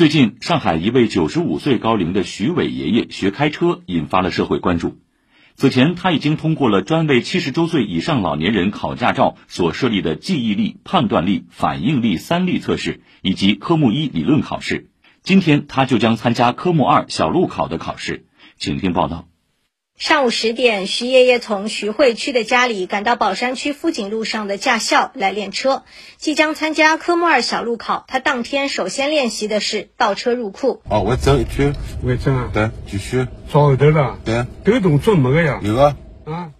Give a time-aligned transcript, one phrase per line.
[0.00, 4.96] 最近，上海一位九十五岁高龄的徐伟爷爷学开车，引发了社会关注。
[5.56, 14.88] 此前，他已经通过了专为七十周岁以上老年人考驾照所设立的记忆力、判断力、反应力三力测试，以及科目一理论考试。
[15.22, 18.24] 今天，他就将参加科目二小路考的考试。
[18.56, 19.29] 请听报道。
[20.00, 25.82] 上午十点，徐爷爷从徐汇区的家里赶到宝山区富锦路上的驾校来练车。
[26.16, 30.80] 即将参加科目二小路考，他当天首先练习的是倒车入库。
[30.88, 32.48] 哦，我走一圈，我走啊。
[32.50, 33.26] 对，继续。
[33.52, 34.18] 找后头了。
[34.24, 34.46] 对。
[34.64, 35.60] 这动作没个呀？
[35.62, 35.94] 有啊。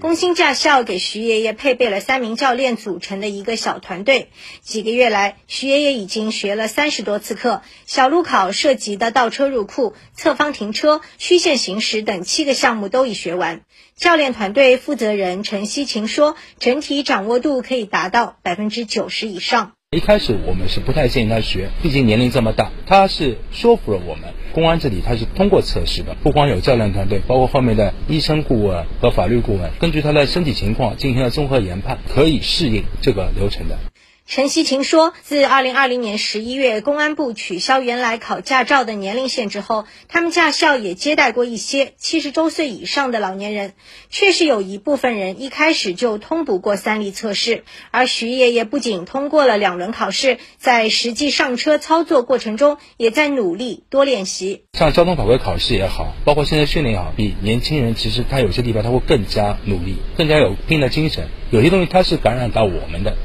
[0.00, 4.30] 工薪驾校给徐爷爷配备了三名教练组成的一个小团队。
[4.60, 7.62] 几个月来，徐爷爷已经学了三十多次课。
[7.86, 13.62] 小路考涉及的倒车入库、侧方停车、虚线行驶等七个项目都已学完。
[13.96, 22.70] 教练团队负责人陈希琴说：“整体掌握度可以达到百分之九十以上。”一开始我们是不太建议他学，毕竟年龄这么大。
[22.84, 33.78] 他是说服了我们，公安这里他是通过测试的，不光有教练团队，包括后面的医生顾问和法律顾问，根据他的身体情况进行了综合研判，可以适应这个流程的。
[34.28, 43.74] 陈希琴说：“自二零二零年十一月，公安部取消原来考驾照的年龄限制后，他们驾校也接待过一些七十周岁以上的老年人。
[44.10, 47.62] 确实有一部分人一开始就通不过三力测试。
[47.92, 54.64] 而徐爷爷不仅通过了两轮考试，在实际上车操作过程中，也在努力多练习。
[54.72, 61.28] 像交通法规考试也好，包括现在训练也好，比年轻人其实他有些地方他会更加努力，更加有拼的精神。
[61.52, 63.16] 有些东西他是感染到我们的。”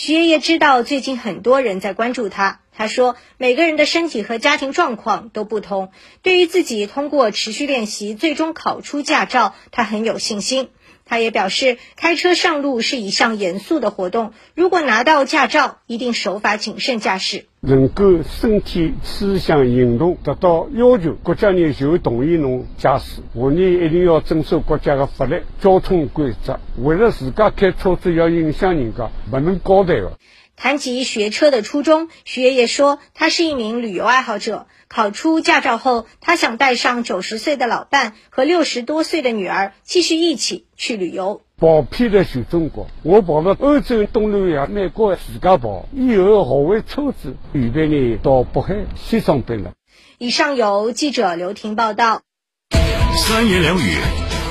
[0.00, 2.60] 徐爷爷知道最近很多人在关注他。
[2.72, 5.90] 他说：“每个人的身体和家庭状况都不同，
[6.22, 10.68] 对于自己通过持续练习最终考出驾照，他很有信心。”
[11.08, 17.46] 他也表示，开车上路是一项严肃的活动，如果拿到驾照，一定守法谨慎驾驶。
[17.60, 23.22] 能够身体、思想、行动得到要求，国家呢就同意侬驾驶。
[23.32, 30.12] 我呢一定要遵守国家的法律、交通规则，为了自家开车子要影响人家，不能交代的。
[30.58, 34.66] 谈及学车的初衷，徐爷爷说，他是一名旅游爱好者。
[34.88, 41.42] 考出驾照后，他想带上九十岁的老伴和六十多岁的女儿，继续一起去旅游。
[41.58, 49.74] 跑遍了全中国，我跑到欧洲、东南亚、美国自家跑，以后学会车子，预备呢到北海去上班了。
[50.18, 52.22] 以上由记者刘婷报道。
[53.16, 53.94] 三言两语，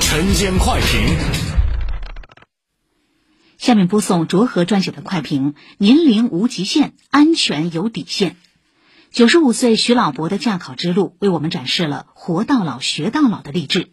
[0.00, 1.43] 晨间快评。
[3.64, 8.36] 下面播送卓和撰写的快评：年龄无极限，安全有底线。
[9.10, 13.88] 九十五岁徐老伯的驾考之路，为我们展示了活到老学到老的励志。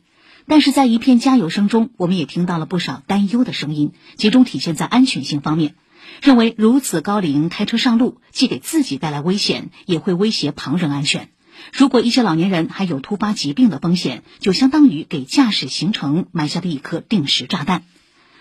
[0.45, 5.75] 但是在一片加油声中，我们也听到了不少担忧的声音，集中体现在安全性方面。
[6.21, 11.29] 认为如此高龄开车上路，既给自己带来危险，也会威胁旁人安全。
[11.71, 17.83] 如果一些老年人还有突发疾病的风险，就相当于给驾驶行程埋下了一颗定时炸弹。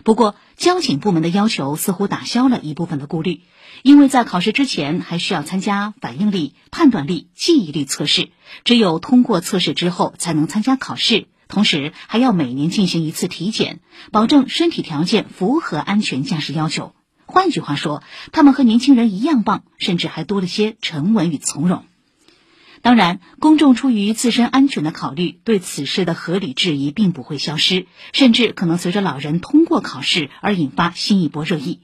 [0.03, 3.43] 不过，交警部门的要求似乎打消了一部分的顾虑，
[3.83, 8.31] 因为在考试之前还需要参加反应力、判断力、记忆力测试，
[8.65, 16.95] 只有通过测试之后才能参加考试，同时还要每年进行一次体检，保证身体条件符合安全驾驶要求。
[17.27, 18.03] 换句话说，
[18.33, 21.85] 他们和年轻人一样棒，甚至还多了些沉稳与从容。
[22.83, 31.81] 当然，公众出于自身安全的考虑，对此事的合理质疑并不会消失，甚至可能随着老人通过考试而引发新一波热议。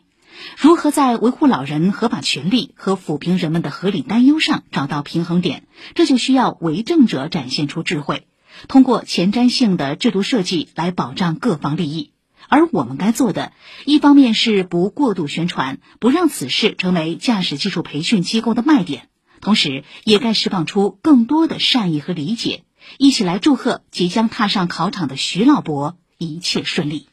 [0.58, 5.64] 如何在维护老人合法权利和抚平人们的合理担忧上找到平衡点，
[5.94, 8.26] 这就需要为政者展现出智慧，
[8.68, 12.12] 通过前瞻性的制度设计来保障各方利益。
[12.48, 13.52] 而我们该做的，
[13.84, 19.08] 一方面是不过度宣传，不让此事成为驾驶技术培训机构的卖点。
[19.46, 22.64] 同时，也该释放出更多的善意和理解，
[22.98, 27.06] 一起来祝贺即将踏上考场的徐老伯一切顺利。